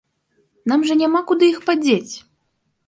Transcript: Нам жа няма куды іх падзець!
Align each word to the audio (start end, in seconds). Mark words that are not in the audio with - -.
Нам 0.71 0.85
жа 0.91 0.95
няма 1.03 1.21
куды 1.31 1.51
іх 1.53 1.59
падзець! 1.69 2.13